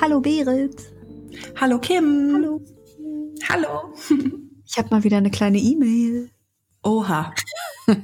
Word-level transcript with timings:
Hallo 0.00 0.20
Berit. 0.20 0.92
Hallo 1.60 1.80
Kim. 1.80 2.32
Hallo. 2.34 2.64
Hallo. 3.48 3.92
Ich 4.70 4.76
habe 4.76 4.90
mal 4.90 5.02
wieder 5.02 5.16
eine 5.16 5.30
kleine 5.30 5.56
E-Mail. 5.56 6.30
Oha. 6.82 7.32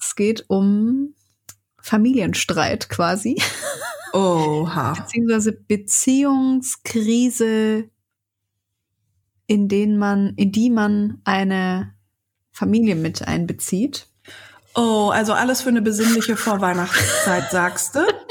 es 0.00 0.16
geht 0.16 0.46
um 0.48 1.12
Familienstreit 1.78 2.88
quasi. 2.88 3.36
Oha. 4.14 4.94
Beziehungsweise 4.94 5.52
Beziehungskrise, 5.52 7.90
in 9.46 9.68
denen 9.68 9.98
man, 9.98 10.32
in 10.36 10.52
die 10.52 10.70
man 10.70 11.20
eine 11.24 11.92
Familie 12.50 12.94
mit 12.94 13.28
einbezieht. 13.28 14.06
Oh, 14.74 15.10
also 15.12 15.34
alles 15.34 15.60
für 15.60 15.68
eine 15.68 15.82
besinnliche 15.82 16.38
Vorweihnachtszeit, 16.38 17.50
sagst 17.50 17.94
du? 17.94 18.00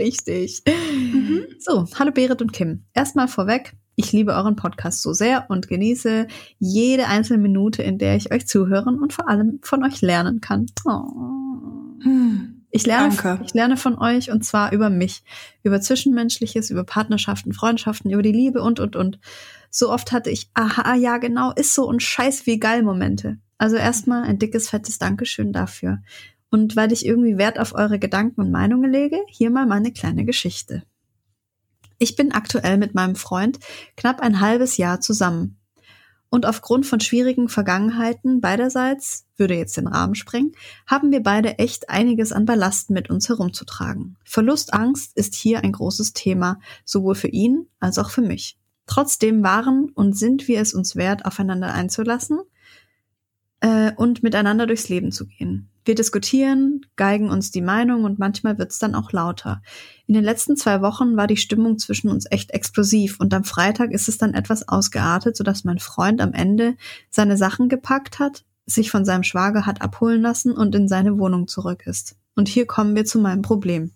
Richtig. 0.00 0.62
Mhm. 0.66 1.44
So, 1.58 1.86
hallo 1.98 2.10
Berit 2.10 2.40
und 2.40 2.54
Kim. 2.54 2.84
Erstmal 2.94 3.28
vorweg, 3.28 3.74
ich 3.96 4.12
liebe 4.12 4.32
euren 4.32 4.56
Podcast 4.56 5.02
so 5.02 5.12
sehr 5.12 5.44
und 5.50 5.68
genieße 5.68 6.26
jede 6.58 7.06
einzelne 7.06 7.42
Minute, 7.42 7.82
in 7.82 7.98
der 7.98 8.16
ich 8.16 8.32
euch 8.32 8.46
zuhören 8.46 8.98
und 8.98 9.12
vor 9.12 9.28
allem 9.28 9.58
von 9.62 9.84
euch 9.84 10.00
lernen 10.00 10.40
kann. 10.40 10.64
Oh. 10.86 11.02
Hm, 12.02 12.62
ich 12.70 12.86
lerne, 12.86 13.14
Danke. 13.14 13.44
ich 13.44 13.52
lerne 13.52 13.76
von 13.76 13.98
euch 13.98 14.30
und 14.30 14.42
zwar 14.42 14.72
über 14.72 14.88
mich, 14.88 15.22
über 15.62 15.82
Zwischenmenschliches, 15.82 16.70
über 16.70 16.84
Partnerschaften, 16.84 17.52
Freundschaften, 17.52 18.10
über 18.10 18.22
die 18.22 18.32
Liebe 18.32 18.62
und, 18.62 18.80
und, 18.80 18.96
und. 18.96 19.18
So 19.68 19.90
oft 19.90 20.12
hatte 20.12 20.30
ich, 20.30 20.48
aha, 20.54 20.94
ja, 20.94 21.18
genau, 21.18 21.52
ist 21.52 21.74
so 21.74 21.86
und 21.86 22.02
scheiß 22.02 22.46
wie 22.46 22.58
geil 22.58 22.82
Momente. 22.82 23.36
Also 23.58 23.76
erstmal 23.76 24.22
ein 24.22 24.38
dickes, 24.38 24.70
fettes 24.70 24.98
Dankeschön 24.98 25.52
dafür. 25.52 25.98
Und 26.50 26.76
weil 26.76 26.92
ich 26.92 27.06
irgendwie 27.06 27.38
Wert 27.38 27.58
auf 27.58 27.74
eure 27.74 27.98
Gedanken 27.98 28.40
und 28.40 28.50
Meinungen 28.50 28.90
lege, 28.90 29.18
hier 29.28 29.50
mal 29.50 29.66
meine 29.66 29.92
kleine 29.92 30.24
Geschichte. 30.24 30.82
Ich 31.98 32.16
bin 32.16 32.32
aktuell 32.32 32.78
mit 32.78 32.94
meinem 32.94 33.14
Freund 33.14 33.58
knapp 33.96 34.20
ein 34.20 34.40
halbes 34.40 34.76
Jahr 34.76 35.00
zusammen. 35.00 35.60
Und 36.30 36.46
aufgrund 36.46 36.86
von 36.86 37.00
schwierigen 37.00 37.48
Vergangenheiten 37.48 38.40
beiderseits, 38.40 39.26
würde 39.36 39.56
jetzt 39.56 39.76
den 39.76 39.88
Rahmen 39.88 40.14
sprengen, 40.14 40.52
haben 40.86 41.10
wir 41.10 41.22
beide 41.22 41.58
echt 41.58 41.90
einiges 41.90 42.32
an 42.32 42.46
Ballast 42.46 42.90
mit 42.90 43.10
uns 43.10 43.28
herumzutragen. 43.28 44.16
Verlustangst 44.24 45.16
ist 45.16 45.34
hier 45.34 45.64
ein 45.64 45.72
großes 45.72 46.12
Thema, 46.12 46.60
sowohl 46.84 47.16
für 47.16 47.28
ihn 47.28 47.66
als 47.80 47.98
auch 47.98 48.10
für 48.10 48.22
mich. 48.22 48.56
Trotzdem 48.86 49.42
waren 49.42 49.90
und 49.90 50.16
sind 50.16 50.48
wir 50.48 50.60
es 50.60 50.72
uns 50.72 50.94
wert, 50.94 51.24
aufeinander 51.24 51.74
einzulassen 51.74 52.40
äh, 53.60 53.92
und 53.96 54.22
miteinander 54.22 54.66
durchs 54.66 54.88
Leben 54.88 55.12
zu 55.12 55.26
gehen. 55.26 55.68
Wir 55.84 55.94
diskutieren, 55.94 56.82
geigen 56.96 57.30
uns 57.30 57.50
die 57.50 57.62
Meinung 57.62 58.04
und 58.04 58.18
manchmal 58.18 58.58
wird's 58.58 58.78
dann 58.78 58.94
auch 58.94 59.12
lauter. 59.12 59.62
In 60.06 60.14
den 60.14 60.24
letzten 60.24 60.56
zwei 60.56 60.82
Wochen 60.82 61.16
war 61.16 61.26
die 61.26 61.36
Stimmung 61.36 61.78
zwischen 61.78 62.10
uns 62.10 62.26
echt 62.30 62.50
explosiv 62.50 63.18
und 63.18 63.32
am 63.32 63.44
Freitag 63.44 63.90
ist 63.92 64.08
es 64.08 64.18
dann 64.18 64.34
etwas 64.34 64.68
ausgeartet, 64.68 65.36
sodass 65.36 65.64
mein 65.64 65.78
Freund 65.78 66.20
am 66.20 66.32
Ende 66.32 66.76
seine 67.08 67.36
Sachen 67.36 67.68
gepackt 67.68 68.18
hat, 68.18 68.44
sich 68.66 68.90
von 68.90 69.04
seinem 69.04 69.22
Schwager 69.22 69.66
hat 69.66 69.80
abholen 69.82 70.20
lassen 70.20 70.52
und 70.52 70.74
in 70.74 70.86
seine 70.86 71.18
Wohnung 71.18 71.48
zurück 71.48 71.86
ist. 71.86 72.16
Und 72.36 72.48
hier 72.48 72.66
kommen 72.66 72.94
wir 72.94 73.04
zu 73.04 73.18
meinem 73.18 73.42
Problem. 73.42 73.92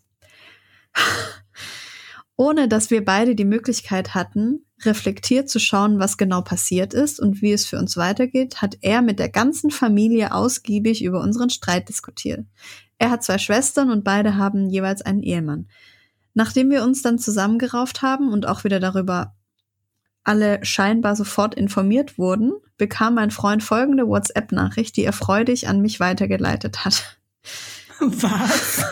Ohne 2.37 2.67
dass 2.67 2.91
wir 2.91 3.05
beide 3.05 3.37
die 3.37 3.45
Möglichkeit 3.45 4.15
hatten, 4.15 4.67
reflektiert 4.83 5.49
zu 5.49 5.61
schauen, 5.61 6.01
was 6.01 6.17
genau 6.17 6.43
passiert 6.43 6.93
ist 6.93 7.21
und 7.21 7.43
wie 7.43 7.53
es 7.53 7.65
für 7.65 7.79
uns 7.79 7.97
weitergeht, 7.97 8.61
hat 8.61 8.79
er 8.81 9.03
mit 9.03 9.21
der 9.21 9.29
ganzen 9.29 9.71
Familie 9.71 10.35
ausgiebig 10.35 11.05
über 11.05 11.21
unseren 11.21 11.51
Streit 11.51 11.89
diskutiert. 11.89 12.45
Er 12.99 13.11
hat 13.11 13.23
zwei 13.23 13.39
Schwestern 13.39 13.91
und 13.91 14.03
beide 14.03 14.37
haben 14.37 14.69
jeweils 14.69 15.03
einen 15.03 15.23
Ehemann. 15.23 15.69
Nachdem 16.35 16.70
wir 16.70 16.83
uns 16.83 17.03
dann 17.03 17.19
zusammengerauft 17.19 18.03
haben 18.03 18.33
und 18.33 18.48
auch 18.48 18.64
wieder 18.64 18.81
darüber 18.81 19.35
alle 20.25 20.64
scheinbar 20.64 21.14
sofort 21.14 21.55
informiert 21.55 22.19
wurden, 22.19 22.53
bekam 22.77 23.14
mein 23.14 23.31
Freund 23.31 23.63
folgende 23.63 24.08
WhatsApp-Nachricht, 24.08 24.97
die 24.97 25.05
er 25.05 25.13
freudig 25.13 25.69
an 25.69 25.81
mich 25.81 26.01
weitergeleitet 26.01 26.85
hat. 26.85 27.19
Was? 28.01 28.85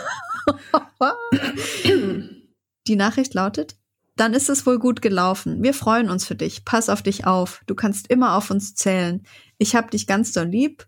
die 2.87 2.95
Nachricht 2.95 3.33
lautet, 3.33 3.77
dann 4.15 4.33
ist 4.33 4.49
es 4.49 4.65
wohl 4.65 4.77
gut 4.77 5.01
gelaufen. 5.01 5.63
Wir 5.63 5.73
freuen 5.73 6.09
uns 6.09 6.25
für 6.25 6.35
dich. 6.35 6.65
Pass 6.65 6.89
auf 6.89 7.01
dich 7.01 7.25
auf. 7.25 7.63
Du 7.65 7.75
kannst 7.75 8.07
immer 8.07 8.35
auf 8.35 8.51
uns 8.51 8.75
zählen. 8.75 9.23
Ich 9.57 9.75
hab 9.75 9.91
dich 9.91 10.05
ganz 10.05 10.31
doll 10.33 10.45
lieb. 10.45 10.87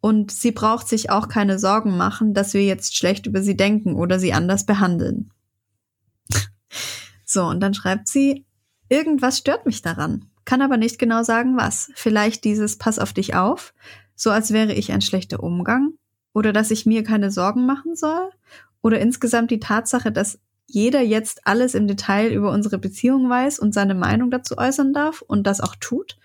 Und 0.00 0.32
sie 0.32 0.50
braucht 0.50 0.88
sich 0.88 1.10
auch 1.10 1.28
keine 1.28 1.58
Sorgen 1.58 1.96
machen, 1.96 2.34
dass 2.34 2.54
wir 2.54 2.64
jetzt 2.64 2.96
schlecht 2.96 3.26
über 3.26 3.42
sie 3.42 3.56
denken 3.56 3.94
oder 3.94 4.18
sie 4.18 4.32
anders 4.32 4.66
behandeln. 4.66 5.30
so, 7.24 7.44
und 7.44 7.60
dann 7.60 7.74
schreibt 7.74 8.08
sie, 8.08 8.44
irgendwas 8.88 9.38
stört 9.38 9.64
mich 9.66 9.82
daran. 9.82 10.24
Kann 10.44 10.62
aber 10.62 10.76
nicht 10.76 10.98
genau 10.98 11.22
sagen, 11.22 11.56
was. 11.56 11.92
Vielleicht 11.94 12.44
dieses 12.44 12.78
Pass 12.78 12.98
auf 12.98 13.12
dich 13.12 13.36
auf, 13.36 13.74
so 14.16 14.30
als 14.30 14.52
wäre 14.52 14.72
ich 14.72 14.90
ein 14.90 15.02
schlechter 15.02 15.42
Umgang. 15.42 15.92
Oder 16.34 16.52
dass 16.52 16.70
ich 16.70 16.86
mir 16.86 17.04
keine 17.04 17.30
Sorgen 17.30 17.66
machen 17.66 17.94
soll. 17.94 18.30
Oder 18.80 19.00
insgesamt 19.00 19.50
die 19.50 19.60
Tatsache, 19.60 20.10
dass 20.10 20.40
jeder 20.66 21.00
jetzt 21.00 21.46
alles 21.46 21.74
im 21.74 21.86
Detail 21.86 22.32
über 22.32 22.50
unsere 22.50 22.78
Beziehung 22.78 23.28
weiß 23.28 23.58
und 23.58 23.74
seine 23.74 23.94
Meinung 23.94 24.30
dazu 24.30 24.56
äußern 24.56 24.92
darf 24.92 25.22
und 25.22 25.46
das 25.46 25.60
auch 25.60 25.76
tut? 25.76 26.18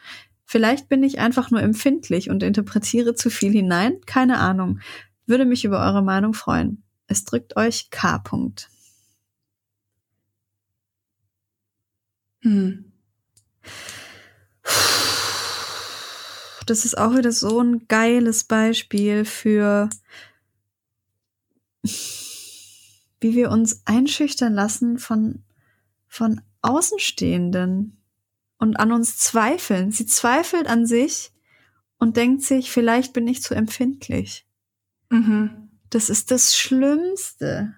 Vielleicht 0.46 0.88
bin 0.88 1.04
ich 1.04 1.20
einfach 1.20 1.52
nur 1.52 1.62
empfindlich 1.62 2.30
und 2.30 2.44
interpretiere 2.44 3.16
zu 3.16 3.30
viel 3.30 3.52
hinein? 3.52 4.00
Keine 4.06 4.40
Ahnung. 4.40 4.80
Würde 5.26 5.46
mich 5.46 5.66
über 5.66 5.86
eure 5.86 6.02
Meinung 6.02 6.34
freuen. 6.34 6.84
Es 7.08 7.26
drückt 7.26 7.58
euch 7.58 7.90
K. 7.90 8.16
-Punkt. 8.18 8.68
Hm. 12.44 12.86
Das 16.66 16.84
ist 16.86 16.98
auch 16.98 17.16
wieder 17.16 17.32
so 17.32 17.62
ein 17.62 17.88
geiles 17.88 18.44
Beispiel 18.44 19.26
für 19.26 19.90
wie 23.20 23.36
wir 23.36 23.52
uns 23.52 23.82
einschüchtern 23.86 24.54
lassen 24.54 24.98
von, 24.98 25.44
von 26.08 26.42
Außenstehenden 26.62 27.98
und 28.58 28.80
an 28.80 28.92
uns 28.92 29.18
zweifeln. 29.18 29.92
Sie 29.92 30.06
zweifelt 30.06 30.68
an 30.68 30.86
sich 30.86 31.32
und 31.98 32.18
denkt 32.18 32.44
sich, 32.44 32.72
vielleicht 32.72 33.14
bin 33.14 33.28
ich 33.28 33.42
zu 33.42 33.56
empfindlich. 33.56 34.46
Mhm. 35.10 35.70
Das 35.90 36.10
ist 36.10 36.32
das 36.32 36.56
Schlimmste. 36.56 37.74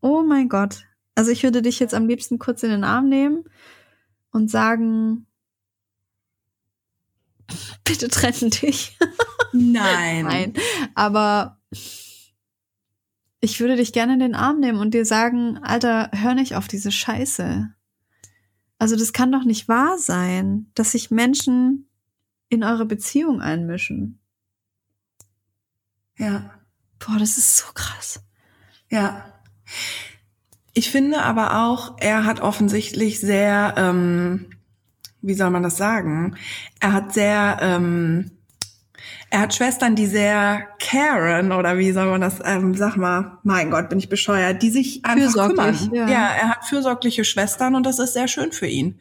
Oh 0.00 0.22
mein 0.22 0.48
Gott. 0.48 0.84
Also 1.14 1.32
ich 1.32 1.42
würde 1.42 1.62
dich 1.62 1.80
jetzt 1.80 1.94
am 1.94 2.06
liebsten 2.06 2.38
kurz 2.38 2.62
in 2.62 2.70
den 2.70 2.84
Arm 2.84 3.08
nehmen 3.08 3.44
und 4.30 4.50
sagen, 4.50 5.26
bitte 7.84 8.08
trennen 8.08 8.50
dich. 8.50 8.96
Nein. 9.52 10.24
Nein. 10.24 10.54
Aber 10.94 11.58
ich 13.40 13.60
würde 13.60 13.76
dich 13.76 13.92
gerne 13.92 14.14
in 14.14 14.20
den 14.20 14.34
Arm 14.34 14.60
nehmen 14.60 14.78
und 14.78 14.94
dir 14.94 15.04
sagen, 15.04 15.58
Alter, 15.58 16.10
hör 16.12 16.34
nicht 16.34 16.56
auf 16.56 16.68
diese 16.68 16.90
Scheiße. 16.90 17.72
Also 18.78 18.96
das 18.96 19.12
kann 19.12 19.32
doch 19.32 19.44
nicht 19.44 19.68
wahr 19.68 19.98
sein, 19.98 20.70
dass 20.74 20.92
sich 20.92 21.10
Menschen 21.10 21.88
in 22.48 22.64
eure 22.64 22.86
Beziehung 22.86 23.40
einmischen. 23.40 24.20
Ja. 26.16 26.50
Boah, 26.98 27.18
das 27.18 27.38
ist 27.38 27.56
so 27.56 27.66
krass. 27.74 28.22
Ja. 28.90 29.32
Ich 30.72 30.90
finde 30.90 31.22
aber 31.22 31.64
auch, 31.64 31.96
er 32.00 32.24
hat 32.24 32.40
offensichtlich 32.40 33.20
sehr, 33.20 33.74
ähm, 33.76 34.46
wie 35.22 35.34
soll 35.34 35.50
man 35.50 35.62
das 35.62 35.76
sagen? 35.76 36.36
Er 36.80 36.92
hat 36.92 37.12
sehr 37.12 37.58
ähm, 37.60 38.37
er 39.30 39.40
hat 39.40 39.54
Schwestern, 39.54 39.94
die 39.94 40.06
sehr 40.06 40.66
Karen 40.78 41.52
oder 41.52 41.76
wie 41.76 41.92
soll 41.92 42.06
man 42.06 42.20
das, 42.20 42.38
ähm, 42.44 42.74
sag 42.74 42.96
mal, 42.96 43.38
mein 43.42 43.70
Gott, 43.70 43.90
bin 43.90 43.98
ich 43.98 44.08
bescheuert, 44.08 44.62
die 44.62 44.70
sich 44.70 45.04
einfach 45.04 45.48
kümmern. 45.48 45.76
Ja. 45.92 46.08
ja, 46.08 46.28
er 46.28 46.48
hat 46.50 46.64
fürsorgliche 46.64 47.24
Schwestern 47.24 47.74
und 47.74 47.84
das 47.84 47.98
ist 47.98 48.14
sehr 48.14 48.28
schön 48.28 48.52
für 48.52 48.66
ihn. 48.66 48.98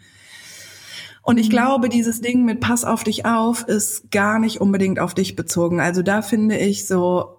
Und 1.21 1.37
ich 1.37 1.47
mhm. 1.47 1.51
glaube, 1.51 1.89
dieses 1.89 2.21
Ding 2.21 2.43
mit 2.43 2.59
Pass 2.59 2.83
auf 2.83 3.03
dich 3.03 3.25
auf 3.25 3.63
ist 3.67 4.11
gar 4.11 4.39
nicht 4.39 4.59
unbedingt 4.59 4.99
auf 4.99 5.13
dich 5.13 5.35
bezogen. 5.35 5.79
Also 5.79 6.01
da 6.01 6.21
finde 6.21 6.57
ich 6.57 6.87
so, 6.87 7.37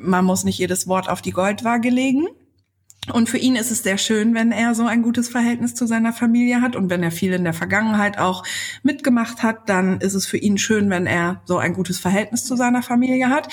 man 0.00 0.24
muss 0.24 0.44
nicht 0.44 0.58
jedes 0.58 0.86
Wort 0.86 1.08
auf 1.08 1.22
die 1.22 1.30
Goldwaage 1.32 1.90
legen. 1.90 2.26
Und 3.12 3.28
für 3.28 3.38
ihn 3.38 3.56
ist 3.56 3.70
es 3.70 3.82
sehr 3.82 3.98
schön, 3.98 4.34
wenn 4.34 4.50
er 4.50 4.74
so 4.74 4.86
ein 4.86 5.02
gutes 5.02 5.28
Verhältnis 5.28 5.74
zu 5.74 5.86
seiner 5.86 6.12
Familie 6.12 6.62
hat 6.62 6.74
und 6.74 6.88
wenn 6.90 7.02
er 7.02 7.10
viel 7.10 7.32
in 7.32 7.44
der 7.44 7.52
Vergangenheit 7.52 8.18
auch 8.18 8.44
mitgemacht 8.82 9.42
hat, 9.42 9.68
dann 9.68 10.00
ist 10.00 10.14
es 10.14 10.26
für 10.26 10.38
ihn 10.38 10.56
schön, 10.56 10.88
wenn 10.90 11.06
er 11.06 11.42
so 11.44 11.58
ein 11.58 11.74
gutes 11.74 11.98
Verhältnis 11.98 12.44
zu 12.44 12.56
seiner 12.56 12.82
Familie 12.82 13.28
hat. 13.28 13.48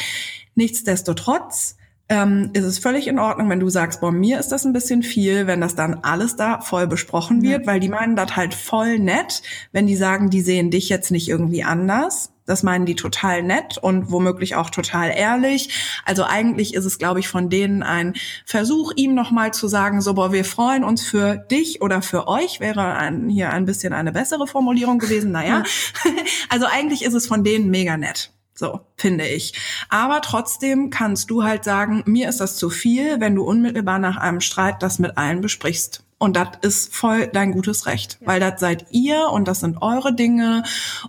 Nichtsdestotrotz 0.56 1.75
ähm, 2.07 2.50
ist 2.53 2.65
es 2.65 2.80
völlig 2.80 3.07
in 3.07 3.19
Ordnung, 3.19 3.50
wenn 3.50 3.59
du 3.59 3.69
sagst, 3.69 4.01
boah, 4.01 4.12
mir 4.12 4.39
ist 4.39 4.50
das 4.50 4.65
ein 4.65 4.74
bisschen 4.74 5.03
viel, 5.03 5.48
wenn 5.48 5.62
das 5.62 5.75
dann 5.75 5.95
alles 6.01 6.36
da 6.36 6.62
voll 6.62 6.88
besprochen 6.88 7.42
wird, 7.42 7.62
ja. 7.62 7.68
weil 7.68 7.80
die 7.80 7.89
meinen 7.89 8.15
das 8.15 8.36
halt 8.36 8.54
voll 8.54 9.00
nett, 9.00 9.42
wenn 9.71 9.88
die 9.88 9.95
sagen, 9.95 10.30
die 10.30 10.42
sehen 10.42 10.71
dich 10.71 10.89
jetzt 10.89 11.12
nicht 11.12 11.27
irgendwie 11.27 11.63
anders 11.63 12.31
Das 12.45 12.63
meinen 12.63 12.85
die 12.85 12.95
total 12.95 13.43
nett 13.43 13.77
und 13.77 14.11
womöglich 14.11 14.55
auch 14.55 14.69
total 14.69 15.11
ehrlich. 15.15 16.01
Also 16.05 16.23
eigentlich 16.23 16.73
ist 16.73 16.85
es, 16.85 16.97
glaube 16.97 17.19
ich, 17.19 17.27
von 17.27 17.49
denen 17.49 17.83
ein 17.83 18.13
Versuch, 18.45 18.91
ihm 18.95 19.13
nochmal 19.13 19.53
zu 19.53 19.67
sagen, 19.67 20.01
so, 20.01 20.15
boah, 20.15 20.33
wir 20.33 20.45
freuen 20.45 20.83
uns 20.83 21.03
für 21.03 21.35
dich 21.35 21.81
oder 21.81 22.01
für 22.01 22.27
euch, 22.27 22.59
wäre 22.59 22.95
ein, 22.95 23.29
hier 23.29 23.51
ein 23.51 23.65
bisschen 23.65 23.93
eine 23.93 24.11
bessere 24.11 24.47
Formulierung 24.47 24.99
gewesen. 24.99 25.31
Naja, 25.31 25.63
also 26.49 26.65
eigentlich 26.65 27.03
ist 27.03 27.13
es 27.13 27.27
von 27.27 27.43
denen 27.43 27.69
mega 27.69 27.97
nett. 27.97 28.31
So, 28.53 28.81
finde 28.95 29.27
ich. 29.27 29.53
Aber 29.89 30.21
trotzdem 30.21 30.91
kannst 30.91 31.31
du 31.31 31.44
halt 31.44 31.63
sagen, 31.63 32.03
mir 32.05 32.29
ist 32.29 32.41
das 32.41 32.57
zu 32.57 32.69
viel, 32.69 33.19
wenn 33.19 33.33
du 33.33 33.44
unmittelbar 33.44 33.97
nach 33.97 34.17
einem 34.17 34.39
Streit 34.39 34.83
das 34.83 34.99
mit 34.99 35.17
allen 35.17 35.41
besprichst. 35.41 36.03
Und 36.21 36.35
das 36.35 36.50
ist 36.62 36.94
voll 36.94 37.25
dein 37.25 37.51
gutes 37.51 37.88
Recht, 37.88 38.19
ja. 38.21 38.27
weil 38.27 38.39
das 38.39 38.59
seid 38.59 38.85
ihr 38.91 39.29
und 39.31 39.47
das 39.47 39.62
sind 39.62 39.81
eure 39.81 40.13
Dinge. 40.13 40.62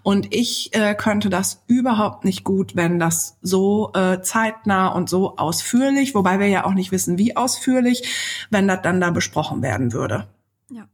Und 0.02 0.34
ich 0.34 0.74
äh, 0.74 0.94
könnte 0.94 1.28
das 1.28 1.64
überhaupt 1.66 2.24
nicht 2.24 2.44
gut, 2.44 2.76
wenn 2.76 2.98
das 2.98 3.36
so 3.42 3.92
äh, 3.92 4.22
zeitnah 4.22 4.88
und 4.88 5.10
so 5.10 5.36
ausführlich, 5.36 6.14
wobei 6.14 6.38
wir 6.38 6.46
ja 6.48 6.64
auch 6.64 6.72
nicht 6.72 6.92
wissen, 6.92 7.18
wie 7.18 7.36
ausführlich, 7.36 8.46
wenn 8.48 8.66
das 8.66 8.80
dann 8.80 9.02
da 9.02 9.10
besprochen 9.10 9.60
werden 9.60 9.92
würde. 9.92 10.28
Ja. 10.70 10.88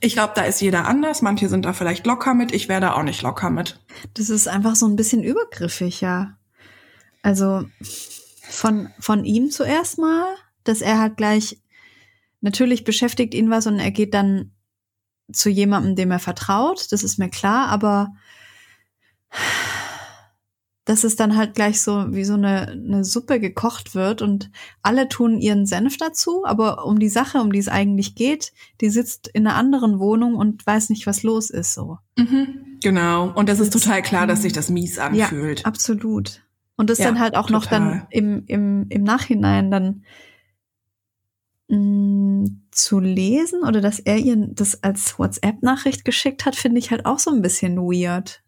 Ich 0.00 0.12
glaube, 0.12 0.34
da 0.36 0.42
ist 0.42 0.60
jeder 0.60 0.86
anders. 0.86 1.22
Manche 1.22 1.48
sind 1.48 1.64
da 1.64 1.72
vielleicht 1.72 2.06
locker 2.06 2.34
mit. 2.34 2.52
Ich 2.52 2.68
wäre 2.68 2.82
da 2.82 2.92
auch 2.92 3.04
nicht 3.04 3.22
locker 3.22 3.48
mit. 3.48 3.80
Das 4.12 4.28
ist 4.28 4.48
einfach 4.48 4.76
so 4.76 4.86
ein 4.86 4.96
bisschen 4.96 5.22
übergriffig, 5.22 6.02
ja. 6.02 6.36
Also 7.22 7.64
von, 8.50 8.90
von 9.00 9.24
ihm 9.24 9.50
zuerst 9.50 9.96
mal, 9.96 10.26
dass 10.64 10.82
er 10.82 10.98
halt 11.00 11.16
gleich 11.16 11.56
Natürlich 12.46 12.84
beschäftigt 12.84 13.34
ihn 13.34 13.50
was 13.50 13.66
und 13.66 13.80
er 13.80 13.90
geht 13.90 14.14
dann 14.14 14.52
zu 15.32 15.50
jemandem, 15.50 15.96
dem 15.96 16.12
er 16.12 16.20
vertraut, 16.20 16.86
das 16.92 17.02
ist 17.02 17.18
mir 17.18 17.28
klar, 17.28 17.66
aber 17.66 18.14
dass 20.84 21.02
es 21.02 21.16
dann 21.16 21.36
halt 21.36 21.56
gleich 21.56 21.82
so 21.82 22.14
wie 22.14 22.22
so 22.22 22.34
eine, 22.34 22.68
eine 22.68 23.04
Suppe 23.04 23.40
gekocht 23.40 23.96
wird 23.96 24.22
und 24.22 24.52
alle 24.80 25.08
tun 25.08 25.40
ihren 25.40 25.66
Senf 25.66 25.96
dazu, 25.96 26.44
aber 26.44 26.86
um 26.86 27.00
die 27.00 27.08
Sache, 27.08 27.40
um 27.40 27.50
die 27.50 27.58
es 27.58 27.66
eigentlich 27.66 28.14
geht, 28.14 28.52
die 28.80 28.90
sitzt 28.90 29.26
in 29.26 29.44
einer 29.44 29.56
anderen 29.56 29.98
Wohnung 29.98 30.36
und 30.36 30.64
weiß 30.64 30.90
nicht, 30.90 31.08
was 31.08 31.24
los 31.24 31.50
ist 31.50 31.74
so. 31.74 31.98
Mhm, 32.16 32.78
genau. 32.80 33.32
Und 33.34 33.48
das 33.48 33.58
ist 33.58 33.72
total 33.72 34.02
klar, 34.02 34.28
dass 34.28 34.42
sich 34.42 34.52
das 34.52 34.70
mies 34.70 35.00
anfühlt. 35.00 35.58
Ja, 35.58 35.66
absolut. 35.66 36.44
Und 36.76 36.90
das 36.90 36.98
ja, 36.98 37.06
dann 37.06 37.18
halt 37.18 37.34
auch 37.34 37.48
total. 37.48 37.58
noch 37.58 37.66
dann 37.66 38.06
im, 38.10 38.44
im, 38.46 38.86
im 38.88 39.02
Nachhinein 39.02 39.72
dann 39.72 40.04
mh, 41.68 41.78
mm, 41.78 42.62
zu 42.70 43.00
lesen 43.00 43.62
oder 43.62 43.80
dass 43.80 43.98
er 43.98 44.18
ihr 44.18 44.36
das 44.36 44.82
als 44.82 45.18
WhatsApp-Nachricht 45.18 46.04
geschickt 46.04 46.44
hat, 46.44 46.56
finde 46.56 46.78
ich 46.78 46.90
halt 46.90 47.06
auch 47.06 47.18
so 47.18 47.30
ein 47.30 47.42
bisschen 47.42 47.76
weird. 47.78 48.42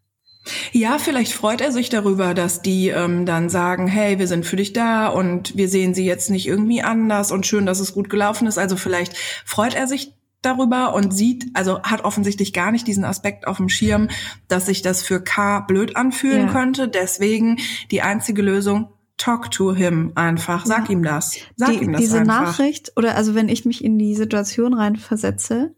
Ja, 0.73 0.99
vielleicht 0.99 1.33
freut 1.33 1.61
er 1.61 1.73
sich 1.73 1.89
darüber, 1.91 2.35
dass 2.35 2.63
die 2.63 2.89
ähm, 2.89 3.27
dann 3.27 3.51
sagen, 3.51 3.87
hey, 3.87 4.19
wir 4.19 4.27
sind 4.27 4.47
für 4.47 4.57
dich 4.57 4.73
da 4.73 5.09
und 5.09 5.57
wir 5.57 5.69
sehen 5.69 5.95
sie 5.95 6.07
jetzt 6.07 6.31
nicht 6.31 6.47
irgendwie 6.47 6.83
anders 6.83 7.33
und 7.33 7.47
schön, 7.47 7.67
dass 7.67 7.81
es 7.81 7.93
gut 7.93 8.09
gelaufen 8.09 8.47
ist. 8.47 8.59
Also 8.59 8.77
vielleicht 8.77 9.17
freut 9.45 9.75
er 9.75 9.87
sich 9.87 10.15
darüber 10.43 10.95
und 10.95 11.13
sieht, 11.13 11.47
also 11.55 11.83
hat 11.83 12.05
offensichtlich 12.05 12.53
gar 12.53 12.71
nicht 12.71 12.87
diesen 12.87 13.05
Aspekt 13.05 13.47
auf 13.47 13.57
dem 13.57 13.69
Schirm, 13.69 14.09
dass 14.47 14.67
sich 14.67 14.83
das 14.83 15.03
für 15.03 15.23
K 15.23 15.61
blöd 15.61 15.97
anfühlen 15.97 16.47
ja. 16.47 16.53
könnte. 16.53 16.89
Deswegen 16.89 17.59
die 17.91 18.03
einzige 18.03 18.43
Lösung, 18.43 18.89
talk 19.19 19.51
to 19.51 19.75
him 19.75 20.13
einfach. 20.15 20.65
Sag 20.65 20.89
ja. 20.89 20.95
ihm 20.95 21.03
das. 21.03 21.37
Sag 21.57 21.73
die, 21.73 21.85
ihm 21.85 21.93
das 21.93 22.01
diese 22.01 22.21
einfach. 22.21 22.43
Nachricht, 22.43 22.93
oder 22.97 23.17
also 23.17 23.35
wenn 23.35 23.49
ich 23.49 23.65
mich 23.65 23.85
in 23.85 23.99
die 23.99 24.15
Situation 24.15 24.73
reinversetze 24.73 25.75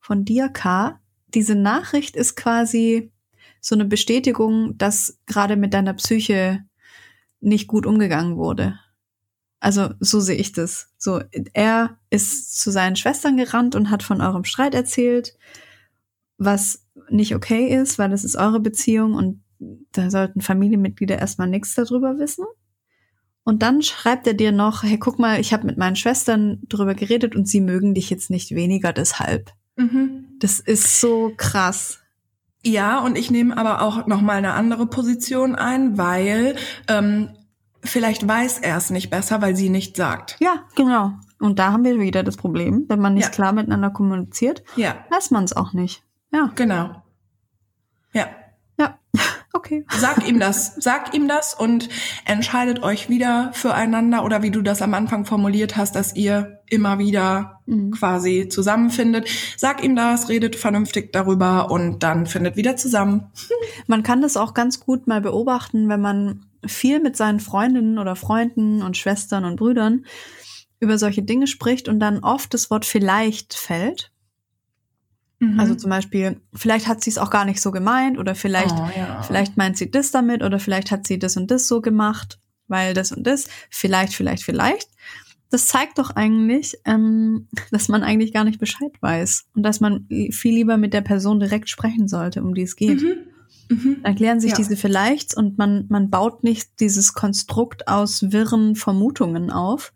von 0.00 0.24
dir, 0.24 0.48
K, 0.48 0.98
diese 1.34 1.54
Nachricht 1.54 2.16
ist 2.16 2.36
quasi 2.36 3.12
so 3.60 3.74
eine 3.74 3.84
Bestätigung, 3.84 4.78
dass 4.78 5.18
gerade 5.26 5.56
mit 5.56 5.74
deiner 5.74 5.94
Psyche 5.94 6.64
nicht 7.40 7.66
gut 7.66 7.84
umgegangen 7.84 8.36
wurde. 8.36 8.78
Also 9.60 9.90
so 10.00 10.20
sehe 10.20 10.36
ich 10.36 10.52
das. 10.52 10.92
So, 10.98 11.20
er 11.52 11.98
ist 12.10 12.58
zu 12.58 12.70
seinen 12.70 12.96
Schwestern 12.96 13.36
gerannt 13.36 13.74
und 13.74 13.90
hat 13.90 14.02
von 14.02 14.20
eurem 14.20 14.44
Streit 14.44 14.74
erzählt, 14.74 15.36
was 16.38 16.86
nicht 17.10 17.34
okay 17.34 17.74
ist, 17.74 17.98
weil 17.98 18.12
es 18.12 18.24
ist 18.24 18.36
eure 18.36 18.60
Beziehung 18.60 19.14
und 19.14 19.42
da 19.92 20.10
sollten 20.10 20.40
Familienmitglieder 20.40 21.18
erstmal 21.18 21.48
nichts 21.48 21.74
darüber 21.74 22.18
wissen. 22.18 22.44
Und 23.46 23.62
dann 23.62 23.80
schreibt 23.80 24.26
er 24.26 24.34
dir 24.34 24.50
noch, 24.50 24.82
hey, 24.82 24.98
guck 24.98 25.20
mal, 25.20 25.38
ich 25.38 25.52
habe 25.52 25.66
mit 25.66 25.78
meinen 25.78 25.94
Schwestern 25.94 26.58
drüber 26.68 26.96
geredet 26.96 27.36
und 27.36 27.46
sie 27.46 27.60
mögen 27.60 27.94
dich 27.94 28.10
jetzt 28.10 28.28
nicht 28.28 28.56
weniger 28.56 28.92
deshalb. 28.92 29.52
Mhm. 29.76 30.24
Das 30.40 30.58
ist 30.58 31.00
so 31.00 31.32
krass. 31.36 32.00
Ja, 32.64 32.98
und 32.98 33.16
ich 33.16 33.30
nehme 33.30 33.56
aber 33.56 33.82
auch 33.82 34.08
noch 34.08 34.20
mal 34.20 34.32
eine 34.32 34.54
andere 34.54 34.88
Position 34.88 35.54
ein, 35.54 35.96
weil 35.96 36.56
ähm, 36.88 37.36
vielleicht 37.84 38.26
weiß 38.26 38.58
er 38.58 38.78
es 38.78 38.90
nicht 38.90 39.10
besser, 39.10 39.40
weil 39.40 39.54
sie 39.54 39.68
nicht 39.68 39.96
sagt. 39.96 40.36
Ja, 40.40 40.64
genau. 40.74 41.12
Und 41.38 41.60
da 41.60 41.70
haben 41.70 41.84
wir 41.84 42.00
wieder 42.00 42.24
das 42.24 42.36
Problem, 42.36 42.86
wenn 42.88 42.98
man 42.98 43.14
nicht 43.14 43.26
ja. 43.26 43.30
klar 43.30 43.52
miteinander 43.52 43.90
kommuniziert, 43.90 44.64
ja. 44.74 44.96
weiß 45.10 45.30
man 45.30 45.44
es 45.44 45.52
auch 45.52 45.72
nicht. 45.72 46.02
Ja. 46.32 46.50
Genau. 46.56 46.74
Ja. 46.74 47.02
Ja. 48.12 48.26
Okay. 49.56 49.86
Sag 49.88 50.28
ihm 50.28 50.38
das, 50.38 50.74
sag 50.78 51.14
ihm 51.14 51.28
das 51.28 51.54
und 51.54 51.88
entscheidet 52.26 52.82
euch 52.82 53.08
wieder 53.08 53.52
füreinander 53.54 54.22
oder 54.22 54.42
wie 54.42 54.50
du 54.50 54.60
das 54.60 54.82
am 54.82 54.92
Anfang 54.92 55.24
formuliert 55.24 55.78
hast, 55.78 55.96
dass 55.96 56.14
ihr 56.14 56.60
immer 56.68 56.98
wieder 56.98 57.62
mhm. 57.64 57.90
quasi 57.92 58.48
zusammenfindet. 58.50 59.30
Sag 59.56 59.82
ihm 59.82 59.96
das, 59.96 60.28
redet 60.28 60.56
vernünftig 60.56 61.10
darüber 61.10 61.70
und 61.70 62.02
dann 62.02 62.26
findet 62.26 62.56
wieder 62.56 62.76
zusammen. 62.76 63.32
Man 63.86 64.02
kann 64.02 64.20
das 64.20 64.36
auch 64.36 64.52
ganz 64.52 64.78
gut 64.78 65.06
mal 65.06 65.22
beobachten, 65.22 65.88
wenn 65.88 66.02
man 66.02 66.44
viel 66.66 67.00
mit 67.00 67.16
seinen 67.16 67.40
Freundinnen 67.40 67.98
oder 67.98 68.14
Freunden 68.14 68.82
und 68.82 68.98
Schwestern 68.98 69.46
und 69.46 69.56
Brüdern 69.56 70.04
über 70.80 70.98
solche 70.98 71.22
Dinge 71.22 71.46
spricht 71.46 71.88
und 71.88 71.98
dann 71.98 72.18
oft 72.18 72.52
das 72.52 72.70
Wort 72.70 72.84
vielleicht 72.84 73.54
fällt 73.54 74.12
Mhm. 75.38 75.60
Also 75.60 75.74
zum 75.74 75.90
Beispiel, 75.90 76.40
vielleicht 76.54 76.88
hat 76.88 77.02
sie 77.02 77.10
es 77.10 77.18
auch 77.18 77.30
gar 77.30 77.44
nicht 77.44 77.60
so 77.60 77.70
gemeint 77.70 78.18
oder 78.18 78.34
vielleicht, 78.34 78.74
oh, 78.74 78.88
ja. 78.96 79.22
vielleicht 79.22 79.56
meint 79.56 79.76
sie 79.76 79.90
das 79.90 80.10
damit 80.10 80.42
oder 80.42 80.58
vielleicht 80.58 80.90
hat 80.90 81.06
sie 81.06 81.18
das 81.18 81.36
und 81.36 81.50
das 81.50 81.68
so 81.68 81.80
gemacht, 81.80 82.40
weil 82.68 82.94
das 82.94 83.12
und 83.12 83.26
das, 83.26 83.48
vielleicht, 83.70 84.14
vielleicht, 84.14 84.42
vielleicht. 84.42 84.88
Das 85.50 85.68
zeigt 85.68 85.98
doch 85.98 86.10
eigentlich, 86.10 86.76
ähm, 86.84 87.48
dass 87.70 87.88
man 87.88 88.02
eigentlich 88.02 88.32
gar 88.32 88.44
nicht 88.44 88.58
Bescheid 88.58 88.92
weiß 89.00 89.46
und 89.54 89.62
dass 89.62 89.80
man 89.80 90.08
viel 90.30 90.54
lieber 90.54 90.76
mit 90.76 90.94
der 90.94 91.02
Person 91.02 91.38
direkt 91.38 91.68
sprechen 91.68 92.08
sollte, 92.08 92.42
um 92.42 92.54
die 92.54 92.62
es 92.62 92.76
geht. 92.76 93.02
Mhm. 93.02 93.16
Mhm. 93.68 93.96
Dann 94.02 94.14
klären 94.14 94.40
sich 94.40 94.52
ja. 94.52 94.56
diese 94.56 94.76
vielleicht 94.76 95.36
und 95.36 95.58
man, 95.58 95.86
man 95.88 96.08
baut 96.08 96.44
nicht 96.44 96.80
dieses 96.80 97.14
Konstrukt 97.14 97.88
aus 97.88 98.30
wirren 98.32 98.76
Vermutungen 98.76 99.50
auf, 99.50 99.92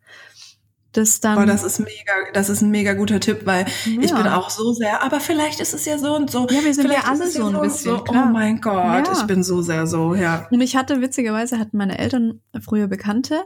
das 0.92 1.20
dann. 1.20 1.36
Boah, 1.36 1.46
das 1.46 1.62
ist 1.62 1.78
mega, 1.78 2.12
das 2.32 2.48
ist 2.48 2.62
ein 2.62 2.70
mega 2.70 2.94
guter 2.94 3.20
Tipp, 3.20 3.42
weil 3.44 3.66
ja. 3.86 4.00
ich 4.00 4.12
bin 4.12 4.26
auch 4.26 4.50
so 4.50 4.72
sehr, 4.72 5.02
aber 5.02 5.20
vielleicht 5.20 5.60
ist 5.60 5.74
es 5.74 5.84
ja 5.84 5.98
so 5.98 6.16
und 6.16 6.30
so. 6.30 6.46
Ja, 6.50 6.64
wir 6.64 6.74
sind 6.74 6.86
vielleicht 6.86 7.04
ja 7.04 7.10
alle 7.10 7.30
so 7.30 7.46
ein 7.46 7.60
bisschen. 7.60 7.96
So, 7.96 8.04
oh 8.08 8.24
mein 8.32 8.60
Gott, 8.60 9.06
ja. 9.06 9.12
ich 9.12 9.22
bin 9.24 9.42
so 9.42 9.62
sehr 9.62 9.86
so, 9.86 10.14
ja. 10.14 10.46
Und 10.50 10.60
ich 10.60 10.76
hatte, 10.76 11.00
witzigerweise 11.00 11.58
hatten 11.58 11.76
meine 11.76 11.98
Eltern 11.98 12.40
früher 12.60 12.88
Bekannte 12.88 13.42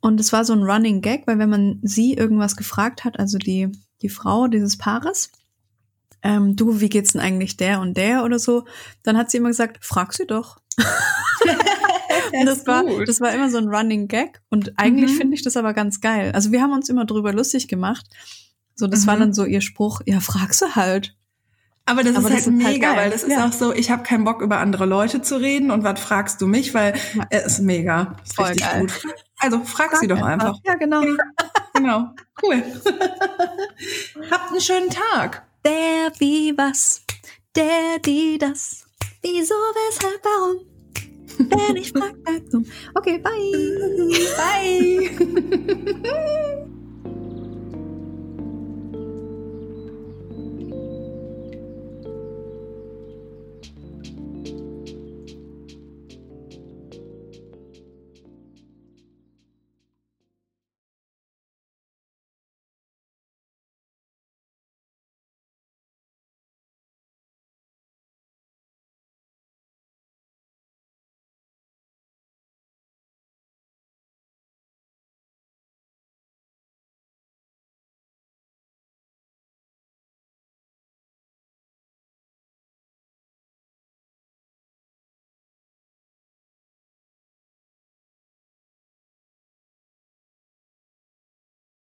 und 0.00 0.20
es 0.20 0.32
war 0.32 0.44
so 0.44 0.52
ein 0.52 0.62
Running 0.62 1.00
Gag, 1.00 1.26
weil 1.26 1.38
wenn 1.38 1.50
man 1.50 1.80
sie 1.82 2.14
irgendwas 2.14 2.56
gefragt 2.56 3.04
hat, 3.04 3.18
also 3.18 3.38
die, 3.38 3.72
die 4.02 4.08
Frau 4.08 4.46
dieses 4.46 4.78
Paares, 4.78 5.32
ähm, 6.22 6.56
du, 6.56 6.80
wie 6.80 6.88
geht's 6.88 7.12
denn 7.12 7.20
eigentlich 7.20 7.56
der 7.56 7.80
und 7.80 7.96
der 7.96 8.24
oder 8.24 8.38
so, 8.38 8.64
dann 9.02 9.16
hat 9.16 9.30
sie 9.30 9.38
immer 9.38 9.48
gesagt, 9.48 9.84
frag 9.84 10.12
sie 10.12 10.26
doch. 10.26 10.58
und 12.32 12.46
das 12.46 12.66
war, 12.66 12.84
das 13.04 13.20
war 13.20 13.32
immer 13.32 13.50
so 13.50 13.58
ein 13.58 13.68
Running 13.68 14.08
Gag. 14.08 14.40
Und 14.48 14.78
eigentlich 14.78 15.12
mhm. 15.12 15.16
finde 15.16 15.34
ich 15.34 15.42
das 15.42 15.56
aber 15.56 15.72
ganz 15.74 16.00
geil. 16.00 16.32
Also 16.34 16.52
wir 16.52 16.62
haben 16.62 16.72
uns 16.72 16.88
immer 16.88 17.04
drüber 17.04 17.32
lustig 17.32 17.68
gemacht. 17.68 18.06
So, 18.74 18.86
das 18.86 19.02
mhm. 19.02 19.06
war 19.06 19.16
dann 19.16 19.32
so 19.32 19.44
ihr 19.44 19.60
Spruch, 19.60 20.00
ja, 20.04 20.20
fragst 20.20 20.62
du 20.62 20.74
halt. 20.74 21.16
Aber 21.88 22.02
das 22.02 22.16
aber 22.16 22.28
ist 22.28 22.46
das 22.46 22.46
halt 22.46 22.56
ist 22.58 22.64
halt 22.64 22.74
mega, 22.74 22.88
halt 22.88 22.98
weil 22.98 23.10
das 23.10 23.22
ist 23.22 23.32
ja. 23.32 23.46
auch 23.46 23.52
so, 23.52 23.72
ich 23.72 23.92
habe 23.92 24.02
keinen 24.02 24.24
Bock 24.24 24.42
über 24.42 24.58
andere 24.58 24.86
Leute 24.86 25.22
zu 25.22 25.36
reden 25.36 25.70
und 25.70 25.84
was 25.84 26.00
fragst 26.00 26.40
du 26.40 26.48
mich, 26.48 26.74
weil 26.74 26.94
er 27.30 27.46
ist 27.46 27.60
mega. 27.60 28.16
Ist 28.24 28.34
Voll 28.34 28.46
richtig 28.46 28.66
geil. 28.66 28.80
gut. 28.80 28.92
Also 29.38 29.60
frag, 29.60 29.90
frag 29.90 30.00
sie 30.00 30.08
doch 30.08 30.20
einfach. 30.20 30.48
einfach. 30.48 30.60
Ja, 30.64 30.74
genau. 30.74 31.02
genau. 31.74 32.10
Cool. 32.42 32.62
Habt 34.30 34.50
einen 34.50 34.60
schönen 34.60 34.90
Tag. 34.90 35.46
Der, 35.64 36.12
wie, 36.18 36.58
was, 36.58 37.02
der, 37.54 38.00
die, 38.04 38.38
das. 38.38 38.85
Wieso, 39.28 39.54
weshalb, 39.54 40.24
warum? 40.24 40.60
Wenn 41.50 41.76
ich 41.76 41.90
frag, 41.90 42.14
sag 42.24 42.48
du. 42.48 42.62
Okay, 42.94 43.18
bye. 43.18 43.32
Bye. 44.36 45.10